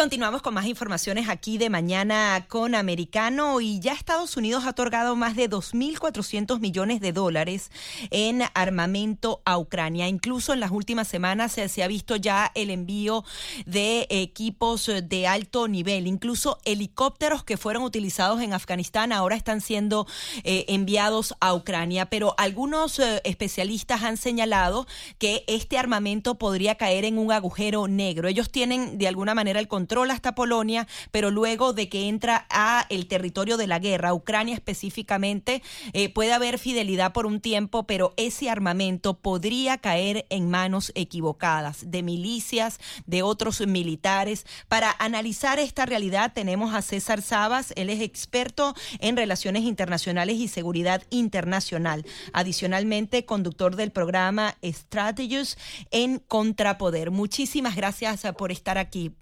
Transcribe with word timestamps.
Continuamos 0.00 0.40
con 0.40 0.54
más 0.54 0.64
informaciones 0.64 1.28
aquí 1.28 1.58
de 1.58 1.68
mañana 1.68 2.46
con 2.48 2.74
Americano 2.74 3.60
y 3.60 3.80
ya 3.80 3.92
Estados 3.92 4.34
Unidos 4.38 4.64
ha 4.64 4.70
otorgado 4.70 5.14
más 5.14 5.36
de 5.36 5.50
2.400 5.50 6.58
millones 6.58 7.02
de 7.02 7.12
dólares 7.12 7.70
en 8.10 8.40
armamento 8.54 9.42
a 9.44 9.58
Ucrania. 9.58 10.08
Incluso 10.08 10.54
en 10.54 10.60
las 10.60 10.70
últimas 10.70 11.06
semanas 11.06 11.52
se, 11.52 11.82
ha 11.82 11.86
visto 11.86 12.16
ya 12.16 12.50
el 12.54 12.70
envío 12.70 13.24
de 13.66 14.06
equipos 14.08 14.90
de 15.04 15.26
alto 15.26 15.68
nivel, 15.68 16.06
incluso 16.06 16.56
helicópteros 16.64 17.44
que 17.44 17.58
fueron 17.58 17.82
utilizados 17.82 18.40
en 18.40 18.54
Afganistán 18.54 19.12
ahora 19.12 19.36
están 19.36 19.60
siendo 19.60 20.06
eh, 20.44 20.64
enviados 20.68 21.34
a 21.40 21.52
Ucrania. 21.52 22.06
Pero 22.06 22.34
algunos 22.38 22.98
eh, 23.00 23.20
especialistas 23.24 24.02
han 24.02 24.16
señalado 24.16 24.86
que 25.18 25.44
este 25.46 25.76
armamento 25.76 26.36
podría 26.36 26.76
caer 26.76 27.04
en 27.04 27.18
un 27.18 27.32
agujero 27.32 27.86
negro. 27.86 28.28
Ellos 28.28 28.50
tienen 28.50 28.96
de 28.96 29.06
alguna 29.06 29.34
manera 29.34 29.60
el 29.60 29.68
controla 29.90 30.14
hasta 30.14 30.36
Polonia, 30.36 30.86
pero 31.10 31.32
luego 31.32 31.72
de 31.72 31.88
que 31.88 32.08
entra 32.08 32.46
a 32.48 32.86
el 32.90 33.08
territorio 33.08 33.56
de 33.56 33.66
la 33.66 33.80
guerra, 33.80 34.14
Ucrania 34.14 34.54
específicamente, 34.54 35.64
eh, 35.92 36.08
puede 36.14 36.32
haber 36.32 36.60
fidelidad 36.60 37.12
por 37.12 37.26
un 37.26 37.40
tiempo, 37.40 37.88
pero 37.88 38.14
ese 38.16 38.48
armamento 38.50 39.14
podría 39.14 39.78
caer 39.78 40.26
en 40.30 40.48
manos 40.48 40.92
equivocadas 40.94 41.90
de 41.90 42.04
milicias, 42.04 42.78
de 43.06 43.24
otros 43.24 43.66
militares. 43.66 44.46
Para 44.68 44.94
analizar 45.00 45.58
esta 45.58 45.86
realidad 45.86 46.34
tenemos 46.34 46.72
a 46.72 46.82
César 46.82 47.20
Sabas, 47.20 47.72
él 47.74 47.90
es 47.90 48.00
experto 48.00 48.76
en 49.00 49.16
relaciones 49.16 49.64
internacionales 49.64 50.36
y 50.36 50.46
seguridad 50.46 51.02
internacional. 51.10 52.06
Adicionalmente, 52.32 53.24
conductor 53.24 53.74
del 53.74 53.90
programa 53.90 54.56
Strategies 54.62 55.58
en 55.90 56.20
Contrapoder. 56.20 57.10
Muchísimas 57.10 57.74
gracias 57.74 58.22
por 58.38 58.52
estar 58.52 58.78
aquí. 58.78 59.16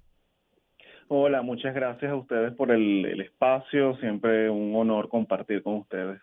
Hola, 1.09 1.41
muchas 1.43 1.75
gracias 1.75 2.13
a 2.13 2.17
ustedes 2.17 2.53
por 2.55 2.71
el, 2.71 3.05
el, 3.07 3.21
espacio. 3.23 3.97
Siempre 3.97 4.51
un 4.51 4.77
honor 4.77 5.09
compartir 5.09 5.63
con 5.63 5.77
ustedes. 5.77 6.21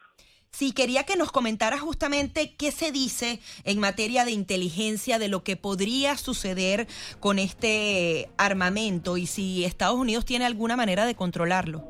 Sí, 0.51 0.73
quería 0.73 1.03
que 1.03 1.17
nos 1.17 1.31
comentara 1.31 1.77
justamente 1.77 2.53
qué 2.57 2.71
se 2.71 2.91
dice 2.91 3.39
en 3.65 3.79
materia 3.79 4.23
de 4.23 4.31
inteligencia 4.31 5.19
de 5.19 5.27
lo 5.27 5.43
que 5.43 5.57
podría 5.57 6.15
suceder 6.15 6.87
con 7.19 7.39
este 7.39 8.29
armamento 8.37 9.17
y 9.17 9.25
si 9.25 9.65
Estados 9.65 9.97
Unidos 9.97 10.23
tiene 10.23 10.45
alguna 10.45 10.77
manera 10.77 11.05
de 11.05 11.15
controlarlo. 11.15 11.83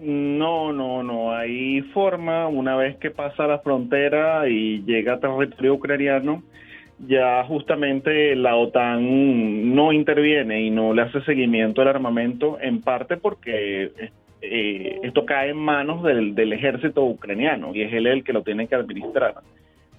No, 0.00 0.72
no, 0.72 1.02
no. 1.02 1.32
Hay 1.32 1.82
forma, 1.94 2.48
una 2.48 2.74
vez 2.76 2.96
que 2.96 3.10
pasa 3.10 3.46
la 3.46 3.60
frontera 3.60 4.48
y 4.48 4.82
llega 4.84 5.14
a 5.14 5.20
territorio 5.20 5.74
ucraniano, 5.74 6.42
ya 7.06 7.44
justamente 7.44 8.34
la 8.36 8.56
OTAN 8.56 9.74
no 9.74 9.92
interviene 9.92 10.62
y 10.62 10.70
no 10.70 10.92
le 10.92 11.02
hace 11.02 11.22
seguimiento 11.22 11.80
al 11.80 11.88
armamento, 11.88 12.58
en 12.60 12.82
parte 12.82 13.16
porque 13.16 13.92
eh, 14.42 15.00
esto 15.02 15.24
cae 15.24 15.50
en 15.50 15.56
manos 15.56 16.02
del, 16.02 16.34
del, 16.34 16.52
ejército 16.52 17.04
ucraniano 17.04 17.74
y 17.74 17.82
es 17.82 17.92
él 17.92 18.06
el 18.06 18.24
que 18.24 18.32
lo 18.32 18.42
tiene 18.42 18.66
que 18.66 18.74
administrar. 18.74 19.34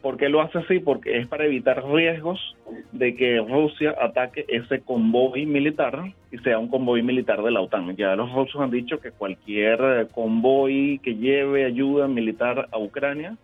¿Por 0.02 0.17
qué 0.17 0.29
lo 0.29 0.41
hace 0.41 0.57
así? 0.57 0.79
Porque 0.79 1.19
es 1.19 1.27
para 1.27 1.45
evitar 1.45 1.83
riesgos 1.85 2.57
de 2.91 3.16
que 3.16 3.38
Rusia 3.38 3.95
ataque 4.02 4.45
ese 4.47 4.81
convoy 4.81 5.45
militar 5.45 6.11
y 6.31 6.39
sea 6.39 6.57
un 6.57 6.69
convoy 6.69 7.03
militar 7.03 7.44
de 7.44 7.52
la 7.52 7.61
OTAN. 7.61 7.95
Ya 7.95 8.16
los 8.16 8.31
rusos 8.33 8.59
han 8.61 8.72
dicho 8.72 8.99
que 8.99 9.11
cualquier 9.11 10.07
convoy 10.11 10.99
que 11.03 11.16
lleve 11.16 11.66
ayuda 11.66 12.07
militar 12.07 12.67
a 12.72 12.79
Ucrania 12.79 13.38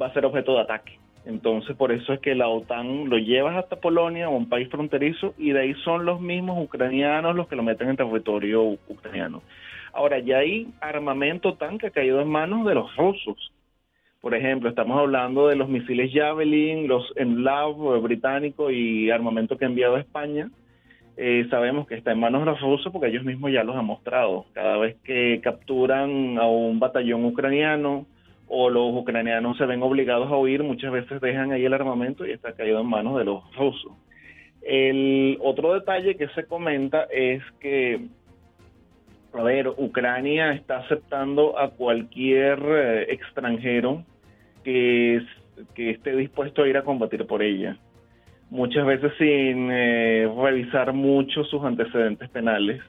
va 0.00 0.06
a 0.06 0.14
ser 0.14 0.24
objeto 0.24 0.54
de 0.54 0.60
ataque. 0.62 1.01
Entonces, 1.24 1.76
por 1.76 1.92
eso 1.92 2.12
es 2.12 2.20
que 2.20 2.34
la 2.34 2.48
OTAN 2.48 3.08
lo 3.08 3.16
lleva 3.16 3.58
hasta 3.58 3.76
Polonia 3.76 4.28
un 4.28 4.48
país 4.48 4.68
fronterizo 4.68 5.34
y 5.38 5.52
de 5.52 5.60
ahí 5.60 5.74
son 5.84 6.04
los 6.04 6.20
mismos 6.20 6.62
ucranianos 6.62 7.36
los 7.36 7.46
que 7.46 7.56
lo 7.56 7.62
meten 7.62 7.90
en 7.90 7.96
territorio 7.96 8.62
ucraniano. 8.88 9.42
Ahora, 9.92 10.18
ya 10.18 10.38
hay 10.38 10.68
armamento 10.80 11.50
OTAN 11.50 11.78
que 11.78 11.88
ha 11.88 11.90
caído 11.90 12.20
en 12.20 12.28
manos 12.28 12.66
de 12.66 12.74
los 12.74 12.94
rusos. 12.96 13.52
Por 14.20 14.34
ejemplo, 14.34 14.68
estamos 14.68 14.98
hablando 14.98 15.48
de 15.48 15.56
los 15.56 15.68
misiles 15.68 16.12
Javelin, 16.12 16.88
los 16.88 17.12
Enlav 17.16 18.00
británico 18.00 18.70
y 18.70 19.10
armamento 19.10 19.58
que 19.58 19.64
ha 19.64 19.68
enviado 19.68 19.96
a 19.96 20.00
España. 20.00 20.50
Eh, 21.16 21.46
sabemos 21.50 21.86
que 21.86 21.94
está 21.94 22.12
en 22.12 22.20
manos 22.20 22.42
de 22.42 22.46
los 22.46 22.60
rusos 22.60 22.90
porque 22.92 23.08
ellos 23.08 23.24
mismos 23.24 23.52
ya 23.52 23.64
los 23.64 23.76
han 23.76 23.84
mostrado. 23.84 24.46
Cada 24.54 24.78
vez 24.78 24.96
que 25.04 25.40
capturan 25.42 26.38
a 26.38 26.46
un 26.46 26.78
batallón 26.78 27.24
ucraniano, 27.24 28.06
o 28.54 28.68
los 28.68 28.92
ucranianos 28.92 29.56
se 29.56 29.64
ven 29.64 29.82
obligados 29.82 30.30
a 30.30 30.36
huir, 30.36 30.62
muchas 30.62 30.92
veces 30.92 31.22
dejan 31.22 31.52
ahí 31.52 31.64
el 31.64 31.72
armamento 31.72 32.26
y 32.26 32.32
está 32.32 32.52
caído 32.52 32.80
en 32.80 32.86
manos 32.86 33.16
de 33.16 33.24
los 33.24 33.42
rusos. 33.56 33.92
El 34.60 35.38
otro 35.40 35.72
detalle 35.72 36.16
que 36.16 36.28
se 36.28 36.44
comenta 36.44 37.04
es 37.10 37.42
que, 37.60 38.08
a 39.32 39.42
ver, 39.42 39.68
Ucrania 39.68 40.52
está 40.52 40.80
aceptando 40.80 41.58
a 41.58 41.70
cualquier 41.70 42.58
eh, 42.62 43.06
extranjero 43.14 44.04
que, 44.62 45.22
que 45.74 45.88
esté 45.88 46.14
dispuesto 46.14 46.62
a 46.62 46.68
ir 46.68 46.76
a 46.76 46.84
combatir 46.84 47.26
por 47.26 47.42
ella. 47.42 47.78
Muchas 48.50 48.84
veces 48.84 49.14
sin 49.16 49.70
eh, 49.72 50.30
revisar 50.30 50.92
mucho 50.92 51.42
sus 51.44 51.64
antecedentes 51.64 52.28
penales. 52.28 52.82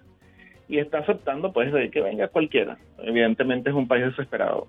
Y 0.68 0.80
está 0.80 0.98
aceptando 0.98 1.54
pues 1.54 1.72
de 1.72 1.90
que 1.90 2.02
venga 2.02 2.28
cualquiera. 2.28 2.78
Evidentemente 3.02 3.70
es 3.70 3.76
un 3.78 3.88
país 3.88 4.04
desesperado. 4.04 4.68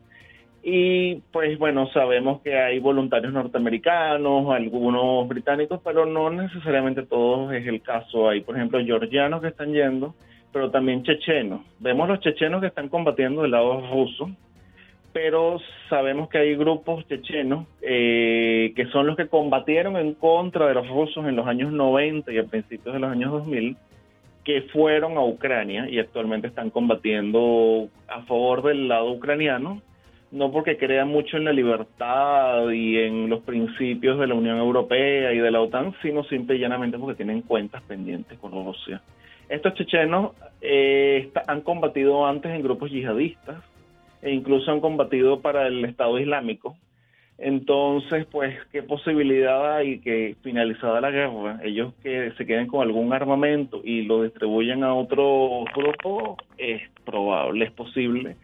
Y 0.66 1.16
pues 1.30 1.58
bueno, 1.58 1.86
sabemos 1.92 2.40
que 2.40 2.58
hay 2.58 2.78
voluntarios 2.78 3.34
norteamericanos, 3.34 4.50
algunos 4.50 5.28
británicos, 5.28 5.78
pero 5.84 6.06
no 6.06 6.30
necesariamente 6.30 7.02
todos 7.02 7.52
es 7.52 7.66
el 7.66 7.82
caso. 7.82 8.30
Hay, 8.30 8.40
por 8.40 8.56
ejemplo, 8.56 8.82
georgianos 8.82 9.42
que 9.42 9.48
están 9.48 9.74
yendo, 9.74 10.14
pero 10.54 10.70
también 10.70 11.02
chechenos. 11.02 11.60
Vemos 11.80 12.08
los 12.08 12.20
chechenos 12.20 12.62
que 12.62 12.68
están 12.68 12.88
combatiendo 12.88 13.42
del 13.42 13.50
lado 13.50 13.86
ruso, 13.92 14.30
pero 15.12 15.58
sabemos 15.90 16.30
que 16.30 16.38
hay 16.38 16.56
grupos 16.56 17.06
chechenos 17.08 17.66
eh, 17.82 18.72
que 18.74 18.86
son 18.86 19.06
los 19.06 19.18
que 19.18 19.28
combatieron 19.28 19.98
en 19.98 20.14
contra 20.14 20.66
de 20.66 20.72
los 20.72 20.88
rusos 20.88 21.26
en 21.26 21.36
los 21.36 21.46
años 21.46 21.72
90 21.72 22.32
y 22.32 22.38
a 22.38 22.44
principios 22.44 22.94
de 22.94 23.00
los 23.00 23.10
años 23.10 23.32
2000 23.32 23.76
que 24.44 24.62
fueron 24.72 25.18
a 25.18 25.24
Ucrania 25.24 25.90
y 25.90 25.98
actualmente 25.98 26.48
están 26.48 26.70
combatiendo 26.70 27.88
a 28.08 28.22
favor 28.22 28.62
del 28.62 28.88
lado 28.88 29.12
ucraniano 29.12 29.82
no 30.34 30.50
porque 30.50 30.76
crean 30.76 31.08
mucho 31.08 31.36
en 31.36 31.44
la 31.44 31.52
libertad 31.52 32.68
y 32.70 32.98
en 32.98 33.30
los 33.30 33.40
principios 33.42 34.18
de 34.18 34.26
la 34.26 34.34
Unión 34.34 34.58
Europea 34.58 35.32
y 35.32 35.38
de 35.38 35.50
la 35.50 35.60
OTAN, 35.60 35.94
sino 36.02 36.24
simple 36.24 36.56
y 36.56 36.58
llanamente 36.58 36.98
porque 36.98 37.14
tienen 37.14 37.42
cuentas 37.42 37.82
pendientes 37.82 38.36
con 38.40 38.50
Rusia. 38.50 39.00
Estos 39.48 39.74
chechenos 39.74 40.32
eh, 40.60 41.30
han 41.46 41.60
combatido 41.60 42.26
antes 42.26 42.50
en 42.50 42.62
grupos 42.62 42.90
yihadistas 42.90 43.62
e 44.22 44.32
incluso 44.32 44.72
han 44.72 44.80
combatido 44.80 45.40
para 45.40 45.68
el 45.68 45.84
Estado 45.84 46.18
Islámico. 46.18 46.76
Entonces, 47.38 48.26
pues, 48.26 48.56
¿qué 48.72 48.82
posibilidad 48.82 49.76
hay 49.76 50.00
que 50.00 50.34
finalizada 50.42 51.00
la 51.00 51.12
guerra, 51.12 51.60
ellos 51.62 51.94
que 52.02 52.32
se 52.32 52.44
queden 52.44 52.66
con 52.66 52.82
algún 52.82 53.12
armamento 53.12 53.80
y 53.84 54.02
lo 54.02 54.24
distribuyan 54.24 54.82
a 54.82 54.94
otro 54.94 55.64
grupo? 55.76 56.36
Es 56.58 56.82
probable, 57.04 57.66
es 57.66 57.72
posible 57.72 58.36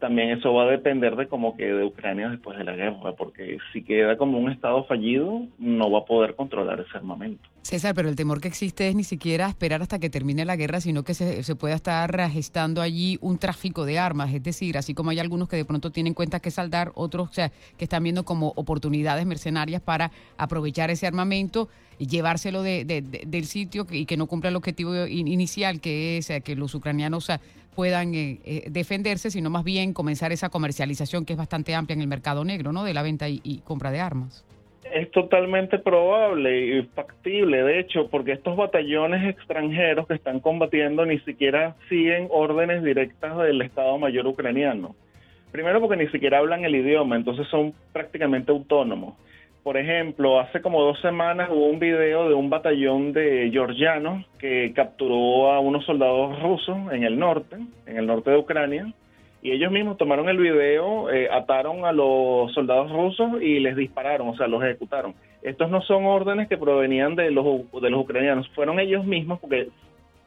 también 0.00 0.30
eso 0.30 0.52
va 0.52 0.64
a 0.64 0.66
depender 0.66 1.14
de 1.14 1.28
cómo 1.28 1.56
quede 1.56 1.84
Ucrania 1.84 2.30
después 2.30 2.58
de 2.58 2.64
la 2.64 2.74
guerra, 2.74 3.12
porque 3.16 3.58
si 3.72 3.82
queda 3.82 4.16
como 4.16 4.38
un 4.38 4.50
Estado 4.50 4.84
fallido, 4.84 5.42
no 5.58 5.90
va 5.90 6.00
a 6.00 6.04
poder 6.04 6.34
controlar 6.34 6.80
ese 6.80 6.96
armamento. 6.96 7.48
César, 7.62 7.94
pero 7.94 8.08
el 8.08 8.16
temor 8.16 8.40
que 8.40 8.48
existe 8.48 8.88
es 8.88 8.96
ni 8.96 9.04
siquiera 9.04 9.46
esperar 9.48 9.82
hasta 9.82 9.98
que 9.98 10.08
termine 10.08 10.44
la 10.46 10.56
guerra, 10.56 10.80
sino 10.80 11.02
que 11.04 11.12
se, 11.12 11.42
se 11.42 11.54
pueda 11.54 11.74
estar 11.74 12.30
gestando 12.30 12.80
allí 12.80 13.18
un 13.20 13.38
tráfico 13.38 13.84
de 13.84 13.98
armas. 13.98 14.32
Es 14.32 14.42
decir, 14.42 14.78
así 14.78 14.94
como 14.94 15.10
hay 15.10 15.18
algunos 15.18 15.48
que 15.48 15.56
de 15.56 15.66
pronto 15.66 15.90
tienen 15.90 16.14
cuenta 16.14 16.40
que 16.40 16.50
saldar, 16.50 16.92
otros 16.94 17.28
o 17.28 17.32
sea, 17.32 17.52
que 17.76 17.84
están 17.84 18.02
viendo 18.02 18.24
como 18.24 18.54
oportunidades 18.56 19.26
mercenarias 19.26 19.82
para 19.82 20.10
aprovechar 20.38 20.90
ese 20.90 21.06
armamento 21.06 21.68
y 21.98 22.06
llevárselo 22.06 22.62
de, 22.62 22.84
del 22.84 23.44
sitio 23.44 23.86
y 23.90 24.06
que 24.06 24.16
no 24.16 24.26
cumpla 24.26 24.48
el 24.48 24.56
objetivo 24.56 25.06
inicial, 25.06 25.82
que 25.82 26.16
es 26.16 26.32
que 26.42 26.56
los 26.56 26.74
ucranianos 26.74 27.30
puedan 27.74 28.14
eh, 28.14 28.40
eh, 28.44 28.64
defenderse, 28.70 29.30
sino 29.30 29.50
más 29.50 29.64
bien 29.64 29.92
comenzar 29.92 30.32
esa 30.32 30.48
comercialización 30.48 31.24
que 31.24 31.34
es 31.34 31.38
bastante 31.38 31.74
amplia 31.74 31.94
en 31.94 32.00
el 32.00 32.08
mercado 32.08 32.44
negro, 32.44 32.72
¿no? 32.72 32.84
De 32.84 32.94
la 32.94 33.02
venta 33.02 33.28
y, 33.28 33.62
compra 33.64 33.90
de 33.90 34.00
armas. 34.00 34.44
Es 34.92 35.10
totalmente 35.12 35.78
probable 35.78 36.78
y 36.78 36.82
factible, 36.82 37.62
de 37.62 37.78
hecho, 37.78 38.08
porque 38.08 38.32
estos 38.32 38.56
batallones 38.56 39.28
extranjeros 39.28 40.06
que 40.08 40.14
están 40.14 40.40
combatiendo 40.40 41.06
ni 41.06 41.20
siquiera 41.20 41.76
siguen 41.88 42.28
órdenes 42.30 42.82
directas 42.82 43.38
del 43.38 43.62
Estado 43.62 43.96
Mayor 43.98 44.26
ucraniano. 44.26 44.96
Primero 45.52 45.80
porque 45.80 45.96
ni 45.96 46.08
siquiera 46.08 46.38
hablan 46.38 46.64
el 46.64 46.74
idioma, 46.74 47.16
entonces 47.16 47.46
son 47.48 47.72
prácticamente 47.92 48.50
autónomos. 48.50 49.14
Por 49.62 49.76
ejemplo, 49.76 50.40
hace 50.40 50.62
como 50.62 50.82
dos 50.82 50.98
semanas 51.00 51.50
hubo 51.50 51.66
un 51.66 51.78
video 51.78 52.28
de 52.28 52.34
un 52.34 52.48
batallón 52.48 53.12
de 53.12 53.50
georgianos 53.52 54.24
que 54.38 54.72
capturó 54.74 55.52
a 55.52 55.60
unos 55.60 55.84
soldados 55.84 56.40
rusos 56.40 56.78
en 56.92 57.04
el 57.04 57.18
norte, 57.18 57.56
en 57.84 57.98
el 57.98 58.06
norte 58.06 58.30
de 58.30 58.38
Ucrania, 58.38 58.90
y 59.42 59.52
ellos 59.52 59.70
mismos 59.70 59.98
tomaron 59.98 60.30
el 60.30 60.38
video, 60.38 61.10
eh, 61.10 61.28
ataron 61.30 61.84
a 61.84 61.92
los 61.92 62.52
soldados 62.54 62.90
rusos 62.90 63.42
y 63.42 63.60
les 63.60 63.76
dispararon, 63.76 64.28
o 64.28 64.36
sea, 64.36 64.46
los 64.46 64.62
ejecutaron. 64.62 65.14
Estos 65.42 65.70
no 65.70 65.82
son 65.82 66.06
órdenes 66.06 66.48
que 66.48 66.56
provenían 66.56 67.14
de 67.14 67.30
los, 67.30 67.44
de 67.82 67.90
los 67.90 68.00
ucranianos, 68.00 68.48
fueron 68.54 68.80
ellos 68.80 69.04
mismos 69.04 69.40
porque 69.40 69.68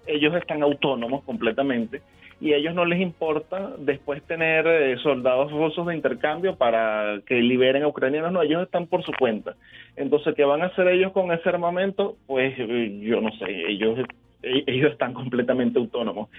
ellos 0.06 0.36
están 0.36 0.62
autónomos 0.62 1.24
completamente 1.24 2.02
y 2.40 2.54
a 2.54 2.58
ellos 2.58 2.74
no 2.74 2.86
les 2.86 3.00
importa 3.00 3.74
después 3.78 4.22
tener 4.24 4.68
eh, 4.68 4.98
soldados 4.98 5.52
rusos 5.52 5.88
de 5.88 5.96
intercambio 5.96 6.56
para 6.56 7.22
que 7.26 7.36
liberen 7.36 7.84
a 7.84 7.88
ucranianos, 7.88 8.32
no, 8.32 8.42
ellos 8.42 8.64
están 8.64 8.88
por 8.88 9.04
su 9.04 9.12
cuenta. 9.14 9.56
Entonces, 9.96 10.34
¿qué 10.36 10.44
van 10.44 10.62
a 10.62 10.66
hacer 10.66 10.88
ellos 10.88 11.12
con 11.12 11.32
ese 11.32 11.50
armamento? 11.50 12.18
Pues 12.28 12.54
eh, 12.58 13.00
yo 13.02 13.22
no 13.22 13.32
sé, 13.38 13.46
ellos, 13.68 14.00
eh, 14.42 14.64
ellos 14.68 14.92
están 14.92 15.14
completamente 15.16 15.80
autónomos. 15.80 16.30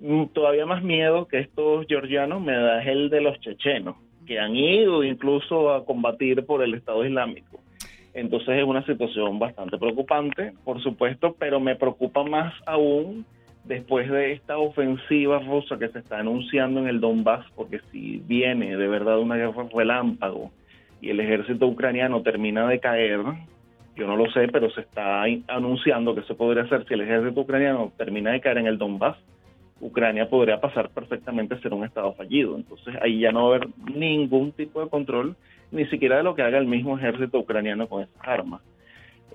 Mm, 0.00 0.26
todavía 0.32 0.66
más 0.66 0.82
miedo 0.82 1.28
que 1.28 1.38
estos 1.38 1.86
georgianos 1.86 2.40
me 2.42 2.56
da 2.56 2.82
el 2.82 3.10
de 3.10 3.20
los 3.20 3.38
chechenos, 3.40 3.96
que 4.26 4.38
han 4.38 4.56
ido 4.56 5.04
incluso 5.04 5.72
a 5.72 5.84
combatir 5.84 6.44
por 6.46 6.62
el 6.62 6.74
Estado 6.74 7.04
Islámico. 7.04 7.60
Entonces 8.12 8.58
es 8.58 8.64
una 8.64 8.84
situación 8.86 9.38
bastante 9.40 9.76
preocupante, 9.76 10.52
por 10.64 10.80
supuesto, 10.82 11.34
pero 11.38 11.58
me 11.58 11.74
preocupa 11.74 12.22
más 12.22 12.54
aún 12.64 13.26
después 13.64 14.10
de 14.10 14.32
esta 14.32 14.58
ofensiva 14.58 15.38
rusa 15.40 15.78
que 15.78 15.88
se 15.88 15.98
está 15.98 16.18
anunciando 16.18 16.80
en 16.80 16.88
el 16.88 17.00
Donbass, 17.00 17.46
porque 17.54 17.80
si 17.90 18.18
viene 18.26 18.76
de 18.76 18.88
verdad 18.88 19.18
una 19.18 19.36
guerra 19.36 19.66
relámpago 19.74 20.50
y 21.00 21.10
el 21.10 21.20
ejército 21.20 21.66
ucraniano 21.66 22.22
termina 22.22 22.66
de 22.68 22.80
caer, 22.80 23.20
yo 23.96 24.06
no 24.06 24.16
lo 24.16 24.30
sé, 24.32 24.48
pero 24.48 24.70
se 24.70 24.82
está 24.82 25.24
anunciando 25.48 26.14
que 26.14 26.22
se 26.22 26.34
podría 26.34 26.64
hacer 26.64 26.86
si 26.86 26.94
el 26.94 27.02
ejército 27.02 27.40
ucraniano 27.40 27.92
termina 27.96 28.32
de 28.32 28.40
caer 28.40 28.58
en 28.58 28.66
el 28.66 28.78
Donbass, 28.78 29.16
Ucrania 29.80 30.28
podría 30.28 30.60
pasar 30.60 30.90
perfectamente 30.90 31.54
a 31.54 31.60
ser 31.60 31.74
un 31.74 31.84
estado 31.84 32.14
fallido. 32.14 32.56
Entonces 32.56 32.94
ahí 33.02 33.20
ya 33.20 33.32
no 33.32 33.48
va 33.48 33.54
a 33.54 33.56
haber 33.56 33.68
ningún 33.94 34.52
tipo 34.52 34.82
de 34.82 34.88
control, 34.88 35.36
ni 35.70 35.84
siquiera 35.86 36.16
de 36.16 36.22
lo 36.22 36.34
que 36.34 36.42
haga 36.42 36.58
el 36.58 36.66
mismo 36.66 36.96
ejército 36.96 37.38
ucraniano 37.38 37.88
con 37.88 38.02
esas 38.02 38.16
armas. 38.20 38.62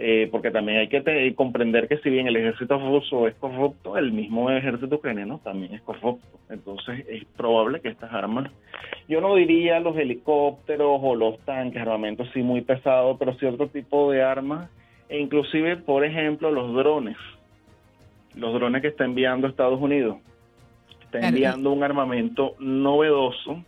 Eh, 0.01 0.29
porque 0.31 0.49
también 0.49 0.77
hay 0.77 0.87
que 0.87 1.35
comprender 1.35 1.89
que 1.89 1.97
si 1.97 2.09
bien 2.09 2.25
el 2.25 2.37
ejército 2.37 2.79
ruso 2.79 3.27
es 3.27 3.35
corrupto, 3.35 3.97
el 3.97 4.13
mismo 4.13 4.49
ejército 4.49 4.95
ucraniano 4.95 5.41
también 5.43 5.73
es 5.73 5.81
corrupto. 5.81 6.39
Entonces 6.49 7.05
es 7.09 7.25
probable 7.35 7.81
que 7.81 7.89
estas 7.89 8.13
armas, 8.13 8.49
yo 9.09 9.19
no 9.19 9.35
diría 9.35 9.81
los 9.81 9.97
helicópteros 9.97 11.01
o 11.03 11.15
los 11.15 11.37
tanques, 11.39 11.81
armamentos 11.81 12.29
sí 12.33 12.41
muy 12.41 12.61
pesados, 12.61 13.17
pero 13.19 13.33
sí 13.33 13.45
otro 13.45 13.67
tipo 13.67 14.09
de 14.09 14.23
armas, 14.23 14.69
e 15.09 15.19
inclusive, 15.19 15.75
por 15.75 16.05
ejemplo, 16.05 16.49
los 16.49 16.73
drones, 16.73 17.17
los 18.35 18.53
drones 18.53 18.81
que 18.81 18.87
está 18.87 19.03
enviando 19.03 19.47
Estados 19.47 19.81
Unidos, 19.81 20.15
está 21.03 21.27
enviando 21.27 21.73
un 21.73 21.83
armamento 21.83 22.55
novedoso. 22.59 23.65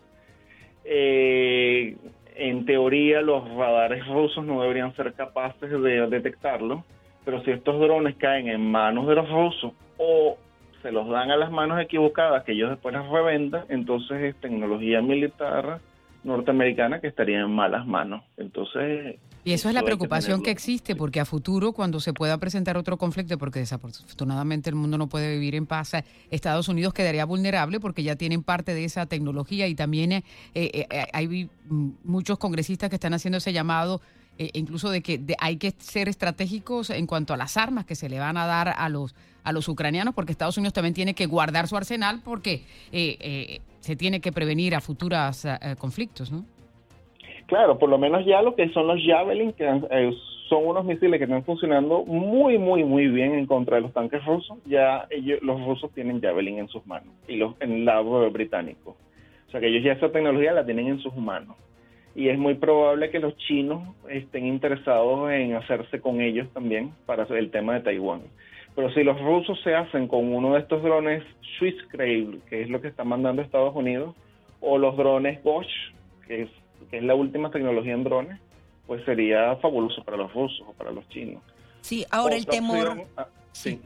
Eh, 0.85 1.97
en 2.35 2.65
teoría 2.65 3.21
los 3.21 3.47
radares 3.55 4.05
rusos 4.07 4.45
no 4.45 4.61
deberían 4.61 4.95
ser 4.95 5.13
capaces 5.13 5.69
de 5.69 6.07
detectarlo, 6.07 6.83
pero 7.25 7.43
si 7.43 7.51
estos 7.51 7.79
drones 7.79 8.15
caen 8.15 8.47
en 8.47 8.71
manos 8.71 9.07
de 9.07 9.15
los 9.15 9.29
rusos 9.29 9.73
o 9.97 10.37
se 10.81 10.91
los 10.91 11.07
dan 11.09 11.31
a 11.31 11.37
las 11.37 11.51
manos 11.51 11.79
equivocadas 11.79 12.43
que 12.43 12.53
ellos 12.53 12.69
después 12.69 12.93
las 12.93 13.07
revendan, 13.07 13.65
entonces 13.69 14.21
es 14.21 14.35
tecnología 14.37 15.01
militar 15.01 15.79
norteamericana 16.23 16.99
que 16.99 17.07
estaría 17.07 17.41
en 17.41 17.51
malas 17.51 17.85
manos. 17.85 18.23
Entonces... 18.37 19.19
Y 19.43 19.53
eso 19.53 19.69
es 19.69 19.75
la 19.75 19.81
preocupación 19.81 20.43
que, 20.43 20.51
existe, 20.51 20.95
porque 20.95 21.19
a 21.19 21.25
futuro, 21.25 21.73
cuando 21.73 21.99
se 21.99 22.13
pueda 22.13 22.37
presentar 22.37 22.77
otro 22.77 22.97
conflicto, 22.97 23.37
porque 23.37 23.59
desafortunadamente 23.59 24.69
el 24.69 24.75
mundo 24.75 24.97
no 24.97 25.07
puede 25.07 25.33
vivir 25.33 25.55
en 25.55 25.65
paz, 25.65 25.93
Estados 26.29 26.67
Unidos 26.67 26.93
quedaría 26.93 27.25
vulnerable 27.25 27.79
porque 27.79 28.03
ya 28.03 28.15
tienen 28.15 28.43
parte 28.43 28.73
de 28.73 28.85
esa 28.85 29.05
tecnología 29.07 29.67
y 29.67 29.75
también 29.75 30.11
eh, 30.11 30.23
eh, 30.53 30.87
eh, 30.89 31.07
hay 31.13 31.49
muchos 32.03 32.37
congresistas 32.37 32.89
que 32.89 32.97
están 32.97 33.13
haciendo 33.13 33.37
ese 33.37 33.53
llamado 33.53 34.01
incluso 34.53 34.89
de 34.89 35.01
que 35.03 35.21
hay 35.37 35.57
que 35.57 35.75
ser 35.77 36.09
estratégicos 36.09 36.89
en 36.89 37.05
cuanto 37.05 37.35
a 37.35 37.37
las 37.37 37.57
armas 37.57 37.85
que 37.85 37.93
se 37.93 38.09
le 38.09 38.17
van 38.17 38.37
a 38.37 38.47
dar 38.47 38.69
a 38.75 38.89
los 38.89 39.13
a 39.43 39.51
los 39.51 39.67
ucranianos, 39.67 40.13
porque 40.15 40.31
Estados 40.31 40.57
Unidos 40.57 40.73
también 40.73 40.93
tiene 40.93 41.13
que 41.13 41.25
guardar 41.25 41.67
su 41.67 41.75
arsenal 41.75 42.21
porque 42.23 42.63
se 43.81 43.95
tiene 43.95 44.21
que 44.21 44.31
prevenir 44.31 44.75
a 44.75 44.81
futuros 44.81 45.43
eh, 45.43 45.75
conflictos, 45.77 46.31
¿no? 46.31 46.45
Claro, 47.51 47.77
por 47.77 47.89
lo 47.89 47.97
menos 47.97 48.25
ya 48.25 48.41
lo 48.41 48.55
que 48.55 48.69
son 48.69 48.87
los 48.87 48.97
Javelin, 49.05 49.51
que 49.51 49.65
eh, 49.67 50.13
son 50.47 50.65
unos 50.65 50.85
misiles 50.85 51.17
que 51.17 51.25
están 51.25 51.43
funcionando 51.43 52.05
muy, 52.05 52.57
muy, 52.57 52.85
muy 52.85 53.09
bien 53.09 53.33
en 53.33 53.45
contra 53.45 53.75
de 53.75 53.81
los 53.81 53.91
tanques 53.91 54.23
rusos. 54.23 54.57
Ya 54.63 55.05
los 55.41 55.61
rusos 55.65 55.91
tienen 55.93 56.21
Javelin 56.21 56.59
en 56.59 56.69
sus 56.69 56.87
manos 56.87 57.13
y 57.27 57.35
los 57.35 57.59
en 57.59 57.73
el 57.73 57.83
lado 57.83 58.31
británico. 58.31 58.95
O 59.49 59.51
sea 59.51 59.59
que 59.59 59.67
ellos 59.67 59.83
ya 59.83 59.91
esa 59.91 60.13
tecnología 60.13 60.53
la 60.53 60.65
tienen 60.65 60.87
en 60.87 60.99
sus 60.99 61.13
manos. 61.17 61.57
Y 62.15 62.29
es 62.29 62.39
muy 62.39 62.53
probable 62.53 63.09
que 63.09 63.19
los 63.19 63.35
chinos 63.35 63.83
estén 64.07 64.45
interesados 64.45 65.29
en 65.29 65.53
hacerse 65.55 65.99
con 65.99 66.21
ellos 66.21 66.47
también 66.53 66.91
para 67.05 67.23
el 67.23 67.51
tema 67.51 67.73
de 67.73 67.81
Taiwán. 67.81 68.21
Pero 68.77 68.93
si 68.93 69.03
los 69.03 69.19
rusos 69.19 69.59
se 69.61 69.75
hacen 69.75 70.07
con 70.07 70.33
uno 70.33 70.53
de 70.53 70.61
estos 70.61 70.81
drones 70.83 71.21
Swisscrave, 71.57 72.39
que 72.49 72.61
es 72.61 72.69
lo 72.69 72.79
que 72.79 72.87
está 72.87 73.03
mandando 73.03 73.41
Estados 73.41 73.75
Unidos, 73.75 74.15
o 74.61 74.77
los 74.77 74.95
drones 74.95 75.43
Bosch, 75.43 75.67
que 76.25 76.43
es, 76.43 76.49
que 76.89 76.97
es 76.97 77.03
la 77.03 77.15
última 77.15 77.51
tecnología 77.51 77.93
en 77.93 78.03
drones, 78.03 78.39
pues 78.87 79.03
sería 79.05 79.55
fabuloso 79.57 80.03
para 80.03 80.17
los 80.17 80.33
rusos 80.33 80.65
o 80.67 80.73
para 80.73 80.91
los 80.91 81.07
chinos. 81.09 81.41
Sí, 81.81 82.05
ahora 82.09 82.35
el 82.35 82.45
temor... 82.45 83.05
Ah, 83.17 83.27
sí. 83.51 83.79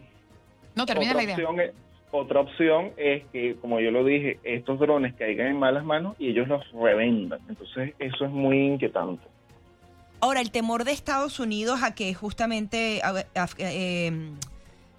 No, 0.76 0.86
termina 0.86 1.12
otra 1.12 1.22
la 1.22 1.24
idea. 1.24 1.36
Opción 1.36 1.60
es, 1.60 1.72
otra 2.12 2.40
opción 2.42 2.92
es 2.98 3.24
que, 3.32 3.56
como 3.56 3.80
yo 3.80 3.92
lo 3.92 4.04
dije, 4.04 4.40
estos 4.44 4.80
drones 4.80 5.14
caigan 5.16 5.48
en 5.48 5.60
malas 5.60 5.86
manos 5.86 6.16
y 6.20 6.30
ellos 6.30 6.48
los 6.48 6.64
revendan. 6.72 7.40
Entonces, 7.48 7.94
eso 8.00 8.26
es 8.26 8.32
muy 8.32 8.58
inquietante. 8.58 9.24
Ahora, 10.22 10.42
el 10.42 10.52
temor 10.52 10.86
de 10.86 10.92
Estados 10.92 11.40
Unidos 11.40 11.84
a 11.84 11.94
que 11.94 12.14
justamente... 12.14 13.02
Eh, 13.58 14.12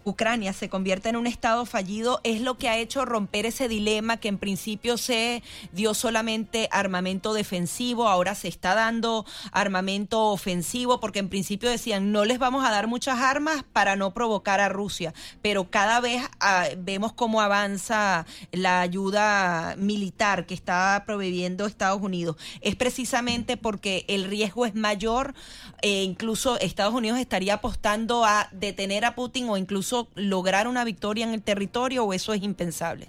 Ucrania 0.07 0.53
se 0.53 0.69
convierte 0.69 1.09
en 1.09 1.17
un 1.17 1.27
Estado 1.27 1.67
fallido 1.67 2.21
es 2.23 2.41
lo 2.41 2.57
que 2.59 2.69
ha 2.69 2.79
hecho 2.79 3.05
romper 3.05 3.45
ese 3.45 3.67
dilema 3.67 4.19
que 4.19 4.29
en 4.29 4.39
principio 4.39 4.99
se 4.99 5.43
dio 5.73 5.95
solamente 5.95 6.69
armamento 6.71 7.35
defensivo, 7.35 8.09
ahora 8.09 8.37
se 8.37 8.47
está 8.47 8.77
dando 8.77 9.27
armamento 9.51 10.27
ofensivo, 10.27 11.01
porque 11.01 11.19
en 11.19 11.29
principio 11.29 11.69
decían 11.69 12.13
no 12.13 12.25
les 12.25 12.39
vamos 12.39 12.65
a 12.65 12.71
dar 12.71 12.87
muchas 12.87 13.19
armas 13.19 13.65
para 13.73 13.97
no 13.97 14.15
provocar 14.15 14.61
a 14.61 14.69
Rusia, 14.69 15.13
pero 15.43 15.71
cada 15.71 16.01
vez 16.01 16.23
ah, 16.39 16.67
vemos 16.79 17.13
cómo 17.13 17.41
avanza 17.41 18.27
la 18.53 18.83
ayuda 18.83 19.75
militar 19.77 20.47
que 20.47 20.55
está 20.55 21.03
proveyendo 21.05 21.67
Estados 21.67 22.01
Unidos. 22.01 22.37
Es 22.61 22.77
precisamente 22.77 23.57
porque 23.57 24.05
el 24.07 24.25
riesgo 24.25 24.67
es 24.67 24.77
mayor, 24.77 25.35
e 25.83 26.05
incluso 26.05 26.61
Estados 26.61 26.95
Unidos 26.95 27.19
estaría 27.19 27.55
apostando 27.55 28.25
a 28.25 28.49
detener 28.53 29.05
a 29.05 29.17
Putin 29.17 29.49
o 29.49 29.57
incluso 29.57 29.96
lograr 30.15 30.69
una 30.69 30.85
victoria 30.85 31.27
en 31.27 31.33
el 31.33 31.43
territorio 31.43 32.05
o 32.05 32.13
eso 32.13 32.33
es 32.33 32.43
impensable? 32.43 33.09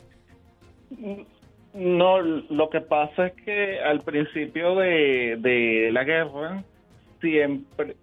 No, 1.73 2.19
lo 2.21 2.69
que 2.69 2.81
pasa 2.81 3.27
es 3.27 3.33
que 3.43 3.79
al 3.79 4.01
principio 4.01 4.75
de, 4.75 5.89
la 5.91 6.03
guerra 6.03 6.63
siempre 7.21 7.95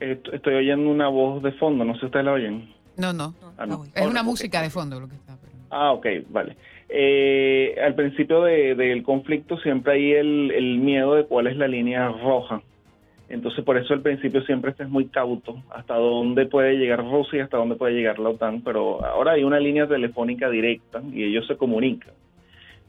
estoy 0.00 0.54
oyendo 0.54 0.90
una 0.90 1.08
voz 1.08 1.42
de 1.42 1.52
fondo, 1.52 1.84
no 1.84 1.94
sé 1.94 2.00
si 2.00 2.06
ustedes 2.06 2.24
la 2.24 2.32
oyen. 2.32 2.72
No, 2.96 3.12
no, 3.12 3.34
ah, 3.58 3.66
es 3.94 4.06
una 4.06 4.22
música 4.22 4.62
de 4.62 4.70
fondo 4.70 5.00
lo 5.00 5.08
que 5.08 5.16
está. 5.16 5.36
Ah, 5.70 5.92
ok, 5.92 6.06
vale. 6.30 6.56
Eh, 6.88 7.76
al 7.84 7.94
principio 7.94 8.42
del 8.42 9.02
conflicto 9.02 9.58
siempre 9.58 9.92
hay 9.94 10.12
el, 10.12 10.50
el 10.52 10.78
miedo 10.78 11.14
de 11.14 11.26
cuál 11.26 11.46
es 11.46 11.56
la 11.56 11.68
línea 11.68 12.08
roja 12.08 12.62
entonces, 13.28 13.62
por 13.62 13.76
eso 13.76 13.92
al 13.92 14.00
principio 14.00 14.42
siempre 14.42 14.70
estés 14.70 14.88
muy 14.88 15.06
cauto 15.06 15.62
hasta 15.70 15.94
dónde 15.96 16.46
puede 16.46 16.78
llegar 16.78 17.04
Rusia 17.04 17.44
hasta 17.44 17.58
dónde 17.58 17.76
puede 17.76 17.94
llegar 17.94 18.18
la 18.18 18.30
OTAN. 18.30 18.62
Pero 18.62 19.04
ahora 19.04 19.32
hay 19.32 19.44
una 19.44 19.60
línea 19.60 19.86
telefónica 19.86 20.48
directa 20.48 21.02
y 21.12 21.24
ellos 21.24 21.46
se 21.46 21.56
comunican. 21.56 22.14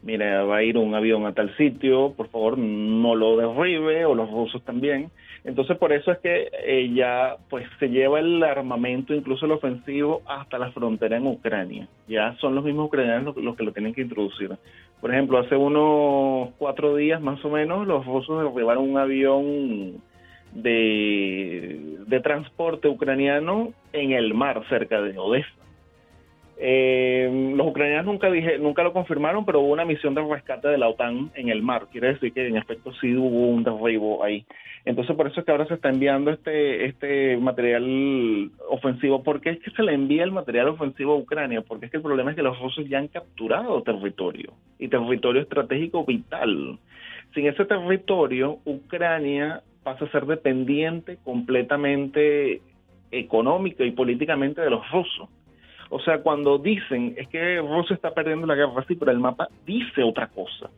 Mira, 0.02 0.44
va 0.44 0.56
a 0.56 0.62
ir 0.62 0.78
un 0.78 0.94
avión 0.94 1.26
a 1.26 1.34
tal 1.34 1.54
sitio, 1.58 2.14
por 2.16 2.28
favor 2.28 2.56
no 2.56 3.14
lo 3.14 3.36
derribe, 3.36 4.06
o 4.06 4.14
los 4.14 4.30
rusos 4.30 4.62
también. 4.64 5.10
Entonces, 5.44 5.76
por 5.76 5.92
eso 5.92 6.10
es 6.10 6.18
que 6.20 6.48
eh, 6.64 6.90
ya 6.94 7.36
pues 7.50 7.66
se 7.78 7.88
lleva 7.88 8.18
el 8.18 8.42
armamento, 8.42 9.12
incluso 9.12 9.44
el 9.44 9.52
ofensivo, 9.52 10.22
hasta 10.26 10.58
la 10.58 10.72
frontera 10.72 11.18
en 11.18 11.26
Ucrania. 11.26 11.86
Ya 12.08 12.34
son 12.40 12.54
los 12.54 12.64
mismos 12.64 12.86
ucranianos 12.86 13.36
los, 13.36 13.44
los 13.44 13.56
que 13.56 13.64
lo 13.64 13.72
tienen 13.72 13.92
que 13.92 14.00
introducir. 14.00 14.50
Por 15.02 15.12
ejemplo, 15.12 15.38
hace 15.38 15.54
unos 15.54 16.50
cuatro 16.56 16.96
días 16.96 17.20
más 17.20 17.44
o 17.44 17.50
menos, 17.50 17.86
los 17.86 18.06
rusos 18.06 18.42
derribaron 18.42 18.88
un 18.88 18.96
avión 18.96 20.00
de, 20.52 22.20
transporte 22.22 22.88
ucraniano 22.88 23.72
en 23.92 24.12
el 24.12 24.34
mar 24.34 24.62
cerca 24.68 25.00
de 25.00 25.18
Odessa. 25.18 25.48
Eh, 26.62 27.54
los 27.56 27.66
ucranianos 27.66 28.04
nunca 28.04 28.30
dije, 28.30 28.58
nunca 28.58 28.82
lo 28.82 28.92
confirmaron, 28.92 29.46
pero 29.46 29.60
hubo 29.60 29.72
una 29.72 29.86
misión 29.86 30.14
de 30.14 30.22
rescate 30.22 30.68
de 30.68 30.76
la 30.76 30.88
OTAN 30.88 31.30
en 31.34 31.48
el 31.48 31.62
mar. 31.62 31.86
Quiere 31.90 32.08
decir 32.08 32.34
que 32.34 32.46
en 32.46 32.58
efecto 32.58 32.92
sí 33.00 33.16
hubo 33.16 33.48
un 33.48 33.64
derribo 33.64 34.22
ahí. 34.22 34.44
Entonces 34.84 35.16
por 35.16 35.26
eso 35.26 35.40
es 35.40 35.46
que 35.46 35.52
ahora 35.52 35.66
se 35.66 35.74
está 35.74 35.88
enviando 35.88 36.30
este 36.30 36.84
este 36.84 37.38
material 37.38 38.50
ofensivo. 38.68 39.22
¿Por 39.22 39.40
qué 39.40 39.50
es 39.50 39.60
que 39.60 39.70
se 39.70 39.82
le 39.82 39.94
envía 39.94 40.24
el 40.24 40.32
material 40.32 40.68
ofensivo 40.68 41.14
a 41.14 41.16
Ucrania? 41.16 41.62
Porque 41.62 41.86
es 41.86 41.90
que 41.90 41.96
el 41.96 42.02
problema 42.02 42.30
es 42.30 42.36
que 42.36 42.42
los 42.42 42.58
rusos 42.58 42.86
ya 42.88 42.98
han 42.98 43.08
capturado 43.08 43.82
territorio 43.82 44.52
y 44.78 44.88
territorio 44.88 45.40
estratégico 45.40 46.04
vital. 46.04 46.78
Sin 47.34 47.46
ese 47.46 47.64
territorio, 47.64 48.58
Ucrania 48.64 49.62
pasa 49.90 50.04
a 50.04 50.10
ser 50.10 50.26
dependiente 50.26 51.18
completamente 51.24 52.62
económica 53.10 53.84
y 53.84 53.90
políticamente 53.90 54.60
de 54.60 54.70
los 54.70 54.88
rusos. 54.90 55.28
O 55.88 55.98
sea, 55.98 56.22
cuando 56.22 56.58
dicen 56.58 57.14
es 57.16 57.26
que 57.26 57.58
Rusia 57.58 57.96
está 57.96 58.12
perdiendo 58.12 58.46
la 58.46 58.54
guerra, 58.54 58.84
sí, 58.86 58.94
pero 58.94 59.10
el 59.10 59.18
mapa 59.18 59.48
dice 59.66 60.04
otra 60.04 60.28
cosa. 60.28 60.70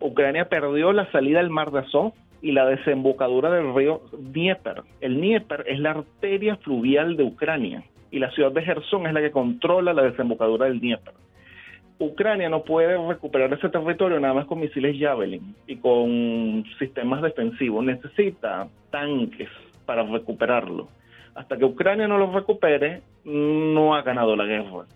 Ucrania 0.00 0.50
perdió 0.50 0.92
la 0.92 1.10
salida 1.12 1.38
del 1.38 1.48
mar 1.48 1.70
de 1.70 1.78
Azov 1.78 2.12
y 2.42 2.52
la 2.52 2.66
desembocadura 2.66 3.50
del 3.50 3.74
río 3.74 4.02
Dnieper. 4.12 4.82
El 5.00 5.16
Dnieper 5.16 5.64
es 5.66 5.80
la 5.80 5.92
arteria 5.92 6.56
fluvial 6.56 7.16
de 7.16 7.24
Ucrania 7.24 7.84
y 8.10 8.18
la 8.18 8.30
ciudad 8.32 8.52
de 8.52 8.62
Gerson 8.62 9.06
es 9.06 9.14
la 9.14 9.22
que 9.22 9.30
controla 9.30 9.94
la 9.94 10.02
desembocadura 10.02 10.66
del 10.66 10.80
Dnieper. 10.80 11.14
Ucrania 12.04 12.48
no 12.48 12.62
puede 12.62 12.96
recuperar 13.08 13.52
ese 13.52 13.68
territorio 13.68 14.20
nada 14.20 14.34
más 14.34 14.46
con 14.46 14.60
misiles 14.60 14.96
Javelin 14.98 15.54
y 15.66 15.76
con 15.76 16.64
sistemas 16.78 17.22
defensivos. 17.22 17.84
Necesita 17.84 18.68
tanques 18.90 19.48
para 19.86 20.02
recuperarlo 20.02 20.88
hasta 21.34 21.56
que 21.56 21.64
Ucrania 21.64 22.08
no 22.08 22.18
lo 22.18 22.32
recupere, 22.32 23.02
no 23.24 23.94
ha 23.94 24.02
ganado 24.02 24.36
la 24.36 24.44
guerra. 24.44 24.86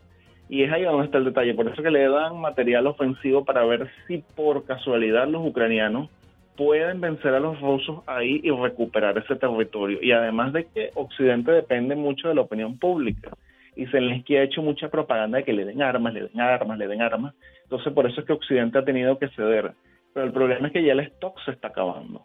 Y 0.49 0.63
es 0.63 0.73
ahí 0.73 0.83
donde 0.83 1.05
está 1.05 1.19
el 1.19 1.25
detalle. 1.25 1.55
Por 1.55 1.69
eso 1.69 1.83
que 1.83 1.91
le 1.91 2.09
dan 2.09 2.41
material 2.41 2.87
ofensivo 2.87 3.45
para 3.45 3.65
ver 3.65 3.91
si 4.07 4.19
por 4.35 4.65
casualidad 4.65 5.29
los 5.29 5.47
ucranianos 5.47 6.09
pueden 6.57 7.01
vencer 7.01 7.35
a 7.35 7.41
los 7.41 7.61
rusos 7.61 8.01
ahí 8.07 8.41
y 8.43 8.51
recuperar 8.51 9.19
ese 9.19 9.37
territorio. 9.37 9.99
Y 10.01 10.13
además 10.13 10.53
de 10.53 10.65
que 10.67 10.91
Occidente 10.95 11.53
depende 11.53 11.95
mucho 11.97 12.29
de 12.29 12.35
la 12.35 12.41
opinión 12.43 12.79
pública. 12.79 13.31
Y 13.79 13.87
Zelensky 13.87 14.37
ha 14.37 14.43
hecho 14.43 14.61
mucha 14.61 14.89
propaganda 14.89 15.39
de 15.39 15.45
que 15.45 15.53
le 15.53 15.65
den 15.65 15.81
armas, 15.81 16.13
le 16.13 16.23
den 16.23 16.41
armas, 16.41 16.77
le 16.77 16.89
den 16.89 17.01
armas. 17.01 17.33
Entonces 17.63 17.93
por 17.93 18.07
eso 18.07 18.21
es 18.21 18.27
que 18.27 18.33
Occidente 18.33 18.77
ha 18.77 18.85
tenido 18.85 19.21
que 19.21 19.29
ceder. 19.29 19.73
Pero 20.13 20.27
el 20.27 20.33
problema 20.33 20.67
es 20.67 20.73
que 20.73 20.83
ya 20.83 20.95
el 20.95 21.01
stock 21.01 21.39
se 21.45 21.53
está 21.53 21.69
acabando. 21.69 22.25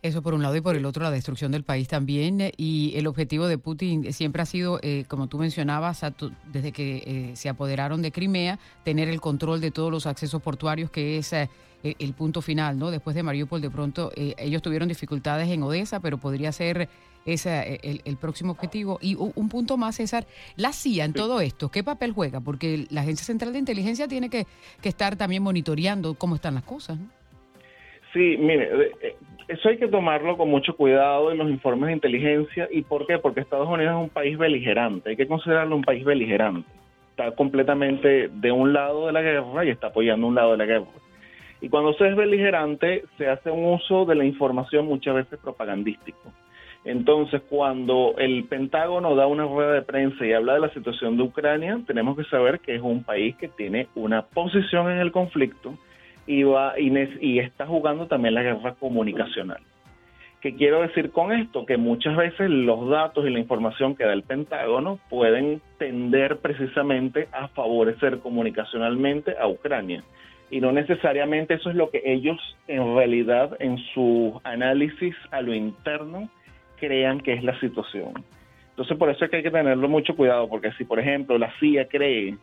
Eso 0.00 0.22
por 0.22 0.34
un 0.34 0.42
lado 0.42 0.54
y 0.54 0.60
por 0.60 0.76
el 0.76 0.84
otro 0.84 1.02
la 1.02 1.10
destrucción 1.10 1.50
del 1.50 1.64
país 1.64 1.88
también. 1.88 2.40
Eh, 2.40 2.52
y 2.56 2.92
el 2.96 3.06
objetivo 3.08 3.48
de 3.48 3.58
Putin 3.58 4.12
siempre 4.12 4.42
ha 4.42 4.46
sido, 4.46 4.78
eh, 4.82 5.04
como 5.08 5.26
tú 5.26 5.38
mencionabas, 5.38 6.02
desde 6.52 6.72
que 6.72 7.02
eh, 7.04 7.36
se 7.36 7.48
apoderaron 7.48 8.00
de 8.00 8.12
Crimea, 8.12 8.60
tener 8.84 9.08
el 9.08 9.20
control 9.20 9.60
de 9.60 9.72
todos 9.72 9.90
los 9.90 10.06
accesos 10.06 10.40
portuarios, 10.40 10.90
que 10.90 11.18
es 11.18 11.32
el 11.32 12.12
punto 12.14 12.42
final, 12.42 12.78
¿no? 12.78 12.90
Después 12.90 13.14
de 13.14 13.22
Mariupol, 13.22 13.60
de 13.60 13.70
pronto 13.70 14.10
ellos 14.16 14.62
tuvieron 14.62 14.88
dificultades 14.88 15.48
en 15.48 15.62
Odessa, 15.62 16.00
pero 16.00 16.18
podría 16.18 16.50
ser 16.50 16.88
ese 17.24 17.80
el, 17.82 18.16
próximo 18.16 18.52
objetivo. 18.52 18.98
Y 19.00 19.14
un 19.14 19.48
punto 19.48 19.76
más, 19.76 19.96
César, 19.96 20.26
la 20.56 20.72
CIA 20.72 21.04
en 21.04 21.12
todo 21.12 21.40
esto, 21.40 21.70
¿qué 21.70 21.84
papel 21.84 22.12
juega? 22.12 22.40
Porque 22.40 22.86
la 22.90 23.02
Agencia 23.02 23.24
Central 23.24 23.52
de 23.52 23.60
Inteligencia 23.60 24.08
tiene 24.08 24.28
que, 24.28 24.46
que 24.80 24.88
estar 24.88 25.16
también 25.16 25.42
monitoreando 25.42 26.14
cómo 26.14 26.34
están 26.34 26.54
las 26.54 26.64
cosas, 26.64 26.98
¿no? 26.98 27.17
Sí, 28.12 28.36
mire, 28.38 28.68
eh, 29.02 29.16
eso 29.48 29.68
hay 29.68 29.78
que 29.78 29.88
tomarlo 29.88 30.36
con 30.36 30.50
mucho 30.50 30.76
cuidado 30.76 31.30
en 31.30 31.38
los 31.38 31.48
informes 31.48 31.88
de 31.88 31.94
inteligencia. 31.94 32.68
¿Y 32.70 32.82
por 32.82 33.06
qué? 33.06 33.18
Porque 33.18 33.40
Estados 33.40 33.68
Unidos 33.68 33.94
es 33.96 34.02
un 34.02 34.10
país 34.10 34.36
beligerante. 34.36 35.10
Hay 35.10 35.16
que 35.16 35.26
considerarlo 35.26 35.74
un 35.76 35.82
país 35.82 36.04
beligerante. 36.04 36.68
Está 37.10 37.30
completamente 37.32 38.28
de 38.28 38.52
un 38.52 38.72
lado 38.72 39.06
de 39.06 39.12
la 39.12 39.22
guerra 39.22 39.64
y 39.64 39.70
está 39.70 39.88
apoyando 39.88 40.26
un 40.26 40.34
lado 40.34 40.52
de 40.52 40.58
la 40.58 40.66
guerra. 40.66 40.86
Y 41.60 41.68
cuando 41.68 41.92
se 41.94 42.08
es 42.08 42.14
beligerante, 42.14 43.04
se 43.16 43.26
hace 43.26 43.50
un 43.50 43.64
uso 43.64 44.04
de 44.04 44.14
la 44.14 44.24
información 44.24 44.86
muchas 44.86 45.14
veces 45.14 45.38
propagandístico. 45.40 46.32
Entonces, 46.84 47.42
cuando 47.48 48.14
el 48.18 48.44
Pentágono 48.44 49.16
da 49.16 49.26
una 49.26 49.44
rueda 49.44 49.72
de 49.72 49.82
prensa 49.82 50.24
y 50.24 50.32
habla 50.32 50.54
de 50.54 50.60
la 50.60 50.70
situación 50.70 51.16
de 51.16 51.24
Ucrania, 51.24 51.80
tenemos 51.86 52.16
que 52.16 52.24
saber 52.24 52.60
que 52.60 52.76
es 52.76 52.82
un 52.82 53.02
país 53.02 53.34
que 53.36 53.48
tiene 53.48 53.88
una 53.94 54.22
posición 54.22 54.90
en 54.90 54.98
el 54.98 55.10
conflicto 55.10 55.74
y, 56.28 56.42
va, 56.42 56.74
y, 56.78 57.38
está 57.38 57.66
jugando 57.66 58.06
también 58.06 58.34
la 58.34 58.42
guerra 58.42 58.74
comunicacional. 58.74 59.60
¿Qué 60.42 60.54
quiero 60.54 60.82
decir 60.82 61.10
con 61.10 61.32
esto? 61.32 61.64
Que 61.64 61.78
muchas 61.78 62.16
veces 62.16 62.50
los 62.50 62.88
datos 62.90 63.26
y 63.26 63.30
la 63.30 63.40
información 63.40 63.96
que 63.96 64.04
da 64.04 64.12
el 64.12 64.22
Pentágono 64.22 65.00
pueden 65.08 65.62
tender 65.78 66.36
precisamente 66.36 67.28
a 67.32 67.48
favorecer 67.48 68.18
comunicacionalmente 68.20 69.36
a 69.40 69.48
Ucrania. 69.48 70.04
Y 70.50 70.60
no 70.60 70.70
necesariamente 70.70 71.54
eso 71.54 71.70
es 71.70 71.76
lo 71.76 71.90
que 71.90 72.02
ellos 72.04 72.38
en 72.68 72.94
realidad 72.94 73.56
en 73.58 73.78
su 73.94 74.38
análisis 74.44 75.16
a 75.30 75.40
lo 75.40 75.54
interno 75.54 76.28
crean 76.78 77.20
que 77.20 77.32
es 77.32 77.42
la 77.42 77.58
situación. 77.58 78.12
Entonces 78.70 78.96
por 78.98 79.08
eso 79.10 79.24
es 79.24 79.30
que 79.30 79.38
hay 79.38 79.42
que 79.42 79.50
tenerlo 79.50 79.88
mucho 79.88 80.14
cuidado, 80.14 80.46
porque 80.48 80.72
si 80.72 80.84
por 80.84 81.00
ejemplo 81.00 81.38
la 81.38 81.52
CIA 81.58 81.88
cree 81.88 82.36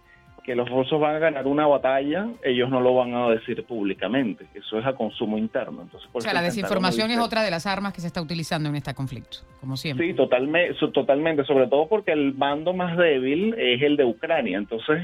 que 0.46 0.56
los 0.56 0.70
rusos 0.70 1.02
van 1.02 1.16
a 1.16 1.20
ganar 1.20 1.48
una 1.48 1.66
batalla, 1.66 2.28
ellos 2.44 2.70
no 2.70 2.80
lo 2.80 2.94
van 2.94 3.16
a 3.16 3.30
decir 3.30 3.64
públicamente. 3.64 4.46
Eso 4.54 4.78
es 4.78 4.86
a 4.86 4.94
consumo 4.94 5.40
interno. 5.40 5.82
Entonces, 5.82 6.08
o 6.14 6.22
sea, 6.22 6.34
la 6.34 6.44
desinformación 6.44 7.10
es 7.10 7.18
otra 7.18 7.42
de 7.42 7.50
las 7.50 7.66
armas 7.66 7.94
que 7.94 8.02
se 8.02 8.08
está 8.08 8.22
utilizando 8.22 8.70
en 8.70 8.76
este 8.76 8.94
conflicto, 8.94 9.40
como 9.60 9.76
siempre. 9.76 10.06
Sí, 10.06 10.14
totalmente, 10.14 10.76
totalmente, 10.94 11.44
sobre 11.46 11.66
todo 11.66 11.88
porque 11.88 12.12
el 12.12 12.32
bando 12.34 12.74
más 12.74 12.96
débil 12.96 13.56
es 13.58 13.82
el 13.82 13.98
de 13.98 14.06
Ucrania. 14.06 14.60
Entonces, 14.60 15.02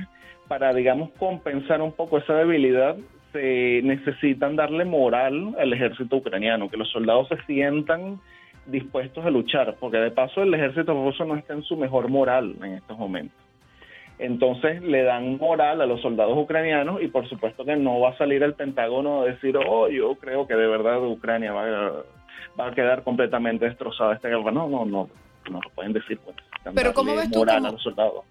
para, 0.48 0.76
digamos, 0.76 1.10
compensar 1.18 1.82
un 1.82 1.94
poco 1.94 2.20
esa 2.20 2.36
debilidad, 2.36 2.96
se 3.32 3.82
necesitan 3.84 4.56
darle 4.56 4.86
moral 4.86 5.56
al 5.60 5.74
ejército 5.74 6.18
ucraniano, 6.18 6.70
que 6.70 6.78
los 6.78 6.92
soldados 6.92 7.30
se 7.30 7.42
sientan 7.48 8.20
dispuestos 8.68 9.26
a 9.26 9.32
luchar, 9.32 9.76
porque 9.80 9.98
de 9.98 10.12
paso 10.12 10.44
el 10.44 10.54
ejército 10.54 10.94
ruso 10.94 11.26
no 11.26 11.36
está 11.36 11.54
en 11.54 11.64
su 11.64 11.76
mejor 11.78 12.10
moral 12.10 12.54
en 12.62 12.74
estos 12.74 12.96
momentos 12.96 13.51
entonces 14.22 14.82
le 14.84 15.04
dan 15.04 15.38
moral 15.38 15.82
a 15.82 15.88
los 15.88 16.00
soldados 16.02 16.38
ucranianos 16.38 17.02
y 17.02 17.08
por 17.08 17.28
supuesto 17.28 17.66
que 17.66 17.76
no 17.76 18.00
va 18.00 18.12
a 18.12 18.18
salir 18.18 18.44
el 18.44 18.54
Pentágono 18.54 19.22
a 19.22 19.26
decir, 19.26 19.58
oh, 19.58 19.90
yo 19.90 20.16
creo 20.16 20.48
que 20.48 20.54
de 20.54 20.68
verdad 20.68 21.04
Ucrania 21.04 21.52
va 21.52 21.64
a, 21.66 21.92
va 22.60 22.68
a 22.68 22.72
quedar 22.76 23.04
completamente 23.04 23.66
destrozada 23.66 24.14
esta 24.14 24.30
guerra. 24.30 24.52
No, 24.52 24.70
no, 24.70 24.86
no, 24.86 25.10
no 25.50 25.60
lo 25.62 25.70
pueden 25.74 25.94
decir. 25.94 26.20
Pues. 26.24 26.36
Pero 26.76 26.94
¿cómo 26.94 27.16
ves, 27.16 27.32
tú 27.32 27.44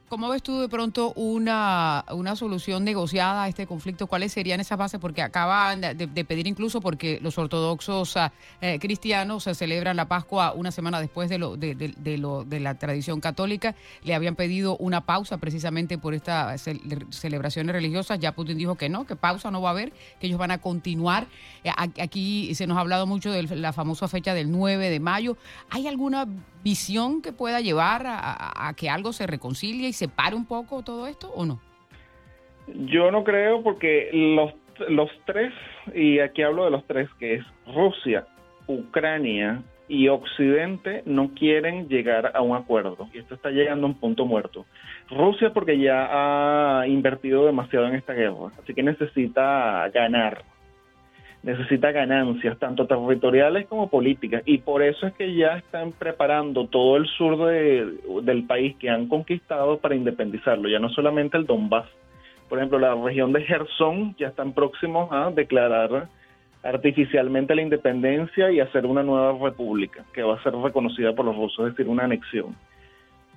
cómo, 0.09 0.29
ves 0.29 0.43
tú 0.43 0.61
de 0.61 0.69
pronto 0.69 1.13
una, 1.17 2.05
una 2.13 2.37
solución 2.37 2.85
negociada 2.85 3.45
a 3.45 3.49
este 3.49 3.67
conflicto? 3.67 4.07
¿Cuáles 4.07 4.33
serían 4.33 4.61
esas 4.61 4.79
bases? 4.79 5.01
Porque 5.01 5.21
acaban 5.21 5.81
de, 5.81 6.25
pedir 6.25 6.47
incluso 6.47 6.81
porque 6.81 7.19
los 7.21 7.39
ortodoxos 7.39 8.17
ah, 8.17 8.33
eh, 8.61 8.79
cristianos 8.79 9.45
se 9.45 9.55
celebran 9.55 9.97
la 9.97 10.07
Pascua 10.07 10.53
una 10.53 10.71
semana 10.71 11.01
después 11.01 11.29
de, 11.29 11.39
lo, 11.39 11.57
de, 11.57 11.75
de, 11.75 12.19
lo, 12.19 12.45
de 12.45 12.61
la 12.61 12.79
tradición 12.79 13.21
católica. 13.21 13.75
Le 14.05 14.15
habían 14.15 14.37
pedido 14.37 14.77
una 14.77 15.01
pausa 15.01 15.39
precisamente 15.39 15.99
por 15.99 16.15
estas 16.15 16.69
celebraciones 17.11 17.75
religiosas. 17.75 18.21
Ya 18.21 18.33
Putin 18.33 18.59
dijo 18.59 18.77
que 18.77 18.89
no, 18.89 19.07
que 19.07 19.17
pausa 19.17 19.51
no 19.51 19.61
va 19.61 19.71
a 19.71 19.73
haber, 19.73 19.93
que 20.21 20.29
ellos 20.29 20.39
van 20.39 20.53
a 20.53 20.59
continuar. 20.59 21.27
Eh, 21.65 21.71
aquí 22.01 22.55
se 22.55 22.69
nos 22.69 22.77
ha 22.77 22.81
hablado 22.81 23.09
mucho 23.09 23.33
de 23.33 23.43
la 23.57 23.73
famosa 23.73 24.07
fecha 24.07 24.35
del 24.35 24.53
9 24.53 24.89
de 24.89 25.01
mayo. 25.01 25.37
¿Hay 25.69 25.89
alguna 25.89 26.27
visión 26.63 27.23
que 27.23 27.33
pueda 27.33 27.61
llevar 27.61 28.03
a, 28.07 28.73
que 28.77 28.89
algo 28.89 29.13
se 29.13 29.27
reconcilie 29.27 29.89
y 29.89 29.93
se 29.93 30.09
pare 30.09 30.37
un 30.37 30.47
poco 30.47 30.83
todo 30.83 31.07
esto 31.07 31.31
o 31.35 31.45
no? 31.45 31.61
Yo 32.67 33.11
no 33.11 33.25
creo 33.25 33.63
porque 33.63 34.11
los, 34.13 34.53
los 34.89 35.11
tres, 35.27 35.53
y 35.95 36.21
aquí 36.21 36.43
hablo 36.43 36.65
de 36.65 36.71
los 36.71 36.87
tres, 36.87 37.09
que 37.19 37.35
es 37.35 37.45
Rusia, 37.67 38.27
Ucrania 38.67 39.63
y 39.89 40.07
Occidente 40.09 41.03
no 41.05 41.35
quieren 41.35 41.89
llegar 41.89 42.31
a 42.35 42.43
un 42.43 42.57
acuerdo 42.57 43.09
y 43.13 43.19
esto 43.19 43.35
está 43.35 43.51
llegando 43.51 43.87
a 43.87 43.91
un 43.91 43.99
punto 43.99 44.25
muerto. 44.25 44.65
Rusia 45.09 45.53
porque 45.53 45.79
ya 45.79 46.09
ha 46.81 46.87
invertido 46.87 47.45
demasiado 47.45 47.89
en 47.89 47.97
esta 47.97 48.13
guerra, 48.13 48.53
así 48.63 48.73
que 48.73 48.85
necesita 48.85 49.89
ganar 49.93 50.45
necesita 51.43 51.91
ganancias, 51.93 52.59
tanto 52.59 52.87
territoriales 52.87 53.67
como 53.67 53.89
políticas, 53.89 54.43
y 54.45 54.59
por 54.59 54.83
eso 54.83 55.07
es 55.07 55.15
que 55.15 55.35
ya 55.35 55.57
están 55.57 55.93
preparando 55.93 56.67
todo 56.67 56.97
el 56.97 57.07
sur 57.07 57.47
del 57.47 58.45
país 58.47 58.77
que 58.77 58.91
han 58.91 59.09
conquistado 59.09 59.79
para 59.79 59.95
independizarlo, 59.95 60.69
ya 60.69 60.79
no 60.79 60.91
solamente 60.91 61.37
el 61.37 61.47
Donbass. 61.47 61.87
Por 62.49 62.59
ejemplo, 62.59 62.79
la 62.79 62.95
región 62.95 63.33
de 63.33 63.43
Gerson 63.43 64.15
ya 64.19 64.29
están 64.29 64.53
próximos 64.53 65.09
a 65.13 65.31
declarar 65.31 66.09
artificialmente 66.63 67.55
la 67.55 67.63
independencia 67.63 68.51
y 68.51 68.61
hacer 68.61 68.85
una 68.85 69.03
nueva 69.03 69.33
república 69.41 70.05
que 70.13 70.23
va 70.23 70.35
a 70.35 70.43
ser 70.43 70.53
reconocida 70.55 71.15
por 71.15 71.25
los 71.25 71.37
rusos, 71.37 71.69
es 71.69 71.77
decir, 71.77 71.91
una 71.91 72.05
anexión. 72.05 72.55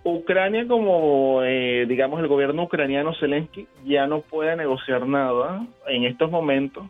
Ucrania, 0.03 0.67
como 0.67 1.41
eh, 1.43 1.85
digamos 1.87 2.19
el 2.19 2.27
gobierno 2.27 2.63
ucraniano 2.63 3.13
Zelensky, 3.13 3.67
ya 3.85 4.05
no 4.07 4.19
puede 4.19 4.57
negociar 4.57 5.07
nada 5.07 5.65
en 5.87 6.03
estos 6.03 6.29
momentos 6.29 6.83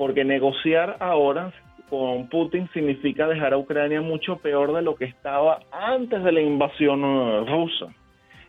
porque 0.00 0.24
negociar 0.24 0.96
ahora 0.98 1.52
con 1.90 2.26
Putin 2.30 2.70
significa 2.72 3.28
dejar 3.28 3.52
a 3.52 3.58
Ucrania 3.58 4.00
mucho 4.00 4.36
peor 4.36 4.72
de 4.72 4.80
lo 4.80 4.94
que 4.94 5.04
estaba 5.04 5.60
antes 5.70 6.24
de 6.24 6.32
la 6.32 6.40
invasión 6.40 7.04
eh, 7.04 7.44
rusa. 7.46 7.94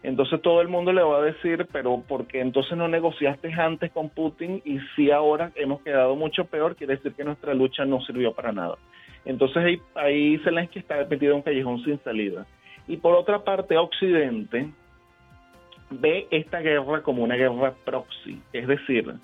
Entonces 0.02 0.42
todo 0.42 0.62
el 0.62 0.70
mundo 0.70 0.94
le 0.94 1.04
va 1.04 1.18
a 1.18 1.24
decir, 1.24 1.68
pero 1.74 2.02
¿por 2.08 2.26
qué 2.26 2.40
entonces 2.40 2.78
no 2.78 2.88
negociaste 2.88 3.52
antes 3.52 3.92
con 3.92 4.08
Putin 4.08 4.62
y 4.64 4.80
si 4.96 5.12
ahora 5.12 5.52
hemos 5.56 5.82
quedado 5.82 6.16
mucho 6.16 6.46
peor? 6.46 6.78
Quiere 6.78 6.96
decir 6.96 7.12
que 7.16 7.26
nuestra 7.26 7.54
lucha 7.54 7.84
no 7.84 8.00
sirvió 8.00 8.32
para 8.34 8.54
nada. 8.54 8.78
Entonces 9.26 9.58
ahí, 9.58 9.82
ahí 9.96 10.38
Zelensky 10.46 10.80
está 10.80 11.06
metido 11.10 11.34
en 11.34 11.40
un 11.40 11.44
callejón 11.44 11.84
sin 11.84 12.02
salida. 12.02 12.46
Y 12.88 12.96
por 12.96 13.14
otra 13.14 13.44
parte, 13.44 13.76
Occidente 13.76 14.70
ve 15.90 16.28
esta 16.32 16.62
guerra 16.62 17.02
como 17.02 17.24
una 17.24 17.36
guerra 17.36 17.74
proxy, 17.84 18.42
es 18.54 18.68
decir, 18.70 19.16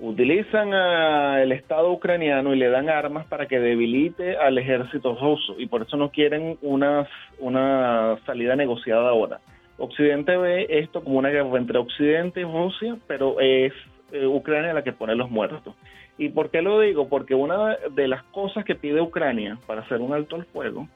utilizan 0.00 0.72
al 0.72 1.52
Estado 1.52 1.90
ucraniano 1.92 2.54
y 2.54 2.58
le 2.58 2.70
dan 2.70 2.88
armas 2.88 3.26
para 3.26 3.46
que 3.46 3.60
debilite 3.60 4.36
al 4.36 4.58
ejército 4.58 5.14
ruso 5.14 5.56
y 5.58 5.66
por 5.66 5.82
eso 5.82 5.96
no 5.96 6.10
quieren 6.10 6.58
una, 6.62 7.06
una 7.38 8.18
salida 8.26 8.56
negociada 8.56 9.10
ahora. 9.10 9.40
Occidente 9.78 10.36
ve 10.36 10.66
esto 10.68 11.02
como 11.02 11.18
una 11.18 11.30
guerra 11.30 11.56
entre 11.58 11.78
Occidente 11.78 12.40
y 12.40 12.44
Rusia, 12.44 12.96
pero 13.06 13.40
es 13.40 13.72
eh, 14.12 14.26
Ucrania 14.26 14.74
la 14.74 14.84
que 14.84 14.92
pone 14.92 15.14
los 15.14 15.30
muertos. 15.30 15.74
¿Y 16.18 16.28
por 16.30 16.50
qué 16.50 16.60
lo 16.60 16.80
digo? 16.80 17.08
Porque 17.08 17.34
una 17.34 17.76
de 17.90 18.08
las 18.08 18.22
cosas 18.24 18.64
que 18.64 18.74
pide 18.74 19.00
Ucrania 19.00 19.58
para 19.66 19.82
hacer 19.82 20.00
un 20.00 20.12
alto 20.12 20.36
al 20.36 20.44
fuego 20.46 20.86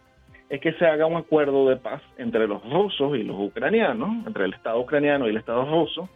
es 0.50 0.60
que 0.60 0.74
se 0.74 0.86
haga 0.86 1.06
un 1.06 1.16
acuerdo 1.16 1.68
de 1.68 1.76
paz 1.76 2.02
entre 2.18 2.46
los 2.46 2.62
rusos 2.70 3.16
y 3.16 3.22
los 3.22 3.36
ucranianos, 3.38 4.26
entre 4.26 4.44
el 4.44 4.52
Estado 4.52 4.78
ucraniano 4.78 5.26
y 5.26 5.30
el 5.30 5.38
Estado 5.38 5.64
ruso. 5.64 6.08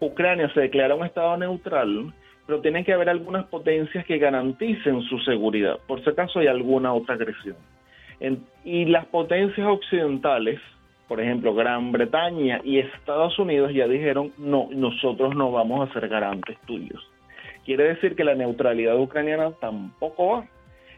Ucrania 0.00 0.48
se 0.54 0.60
declara 0.60 0.94
un 0.94 1.04
Estado 1.04 1.36
neutral, 1.36 2.12
pero 2.46 2.60
tienen 2.60 2.84
que 2.84 2.92
haber 2.92 3.08
algunas 3.08 3.46
potencias 3.46 4.04
que 4.06 4.18
garanticen 4.18 5.02
su 5.02 5.18
seguridad, 5.20 5.78
por 5.86 6.02
si 6.02 6.10
acaso 6.10 6.38
hay 6.38 6.46
alguna 6.46 6.92
otra 6.94 7.14
agresión. 7.14 7.56
y 8.64 8.84
las 8.86 9.06
potencias 9.06 9.66
occidentales, 9.66 10.60
por 11.06 11.20
ejemplo, 11.20 11.54
Gran 11.54 11.92
Bretaña 11.92 12.60
y 12.64 12.78
Estados 12.78 13.38
Unidos 13.38 13.72
ya 13.72 13.86
dijeron, 13.86 14.32
no, 14.38 14.68
nosotros 14.70 15.34
no 15.36 15.52
vamos 15.52 15.88
a 15.88 15.92
ser 15.92 16.08
garantes 16.08 16.58
tuyos. 16.66 17.00
Quiere 17.64 17.84
decir 17.84 18.16
que 18.16 18.24
la 18.24 18.34
neutralidad 18.34 18.98
ucraniana 18.98 19.52
tampoco 19.60 20.28
va. 20.28 20.46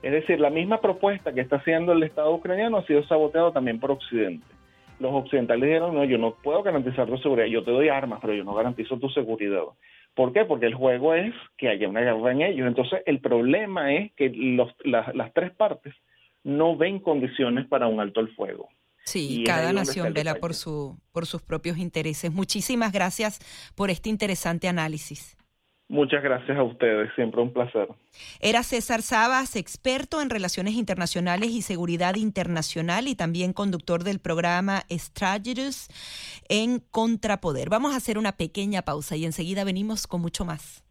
Es 0.02 0.12
decir, 0.12 0.40
la 0.40 0.50
misma 0.50 0.80
propuesta 0.80 1.32
que 1.32 1.40
está 1.40 1.56
haciendo 1.56 1.92
el 1.92 2.02
Estado 2.02 2.32
ucraniano 2.32 2.78
ha 2.78 2.86
sido 2.86 3.02
saboteado 3.04 3.52
también 3.52 3.78
por 3.80 3.90
Occidente. 3.90 4.46
Los 5.00 5.12
occidentales 5.12 5.64
dijeron, 5.64 5.94
no, 5.94 6.04
yo 6.04 6.18
no 6.18 6.34
puedo 6.34 6.62
garantizar 6.62 7.08
tu 7.08 7.16
seguridad, 7.18 7.46
yo 7.46 7.64
te 7.64 7.70
doy 7.70 7.88
armas, 7.88 8.20
pero 8.20 8.34
yo 8.34 8.44
no 8.44 8.54
garantizo 8.54 8.98
tu 8.98 9.08
seguridad. 9.08 9.62
¿Por 10.14 10.32
qué? 10.32 10.44
Porque 10.44 10.66
el 10.66 10.74
juego 10.74 11.14
es 11.14 11.34
que 11.56 11.68
haya 11.68 11.88
una 11.88 12.00
guerra 12.00 12.32
en 12.32 12.42
ellos. 12.42 12.66
Entonces, 12.66 13.00
el 13.06 13.20
problema 13.20 13.94
es 13.94 14.12
que 14.12 14.30
las 14.84 15.32
tres 15.32 15.52
partes 15.52 15.94
no 16.44 16.76
ven 16.76 17.00
condiciones 17.00 17.66
para 17.66 17.88
un 17.88 18.00
alto 18.00 18.20
el 18.20 18.28
fuego. 18.34 18.68
Sí, 19.04 19.42
cada 19.44 19.72
nación 19.72 20.12
vela 20.12 20.34
por, 20.36 20.54
su, 20.54 20.98
por 21.12 21.26
sus 21.26 21.42
propios 21.42 21.78
intereses. 21.78 22.30
Muchísimas 22.30 22.92
gracias 22.92 23.40
por 23.74 23.90
este 23.90 24.08
interesante 24.08 24.68
análisis. 24.68 25.36
Muchas 25.90 26.22
gracias 26.22 26.56
a 26.56 26.62
ustedes, 26.62 27.10
siempre 27.16 27.42
un 27.42 27.52
placer. 27.52 27.88
Era 28.38 28.62
César 28.62 29.02
Sabas, 29.02 29.56
experto 29.56 30.22
en 30.22 30.30
relaciones 30.30 30.74
internacionales 30.74 31.50
y 31.50 31.62
seguridad 31.62 32.14
internacional 32.14 33.08
y 33.08 33.16
también 33.16 33.52
conductor 33.52 34.04
del 34.04 34.20
programa 34.20 34.84
Strategies 34.88 35.88
en 36.48 36.78
Contrapoder. 36.92 37.70
Vamos 37.70 37.92
a 37.92 37.96
hacer 37.96 38.18
una 38.18 38.36
pequeña 38.36 38.82
pausa 38.82 39.16
y 39.16 39.24
enseguida 39.24 39.64
venimos 39.64 40.06
con 40.06 40.20
mucho 40.20 40.44
más. 40.44 40.84